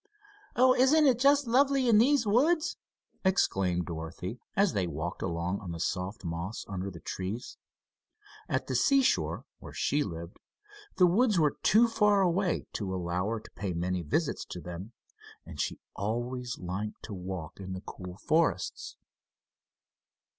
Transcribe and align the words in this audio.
"Oh, 0.55 0.73
isn't 0.73 1.05
it 1.05 1.19
just 1.19 1.45
lovely 1.45 1.87
in 1.87 1.99
these 1.99 2.25
woods!" 2.25 2.75
exclaimed 3.23 3.85
Dorothy, 3.85 4.39
as 4.55 4.73
they 4.73 4.87
walked 4.87 5.21
along 5.21 5.59
on 5.59 5.73
the 5.73 5.79
soft 5.79 6.25
moss 6.25 6.65
under 6.67 6.89
the 6.89 6.99
trees. 6.99 7.59
At 8.49 8.65
the 8.65 8.73
seashore, 8.73 9.45
where 9.59 9.73
she 9.73 10.03
lived, 10.03 10.39
the 10.95 11.05
woods 11.05 11.37
were 11.37 11.55
too 11.61 11.87
far 11.87 12.21
away 12.21 12.65
to 12.73 12.91
allow 12.95 13.27
her 13.27 13.39
to 13.41 13.51
pay 13.51 13.73
many 13.73 14.01
visits 14.01 14.43
to 14.45 14.59
them, 14.59 14.93
and 15.45 15.61
she 15.61 15.77
always 15.95 16.57
liked 16.57 17.03
to 17.03 17.13
walk 17.13 17.59
in 17.59 17.73
the 17.73 17.81
cool 17.81 18.17
forests. 18.17 18.97